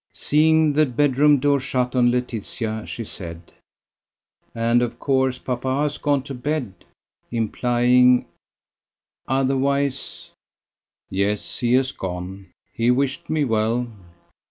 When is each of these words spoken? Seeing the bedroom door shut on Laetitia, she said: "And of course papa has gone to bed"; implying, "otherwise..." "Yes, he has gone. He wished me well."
Seeing 0.15 0.73
the 0.73 0.87
bedroom 0.87 1.37
door 1.37 1.59
shut 1.59 1.95
on 1.95 2.09
Laetitia, 2.09 2.87
she 2.87 3.03
said: 3.03 3.53
"And 4.55 4.81
of 4.81 4.97
course 4.97 5.37
papa 5.37 5.83
has 5.83 5.99
gone 5.99 6.23
to 6.23 6.33
bed"; 6.33 6.73
implying, 7.29 8.25
"otherwise..." 9.27 10.31
"Yes, 11.11 11.59
he 11.59 11.73
has 11.75 11.91
gone. 11.91 12.47
He 12.73 12.89
wished 12.89 13.29
me 13.29 13.43
well." 13.45 13.91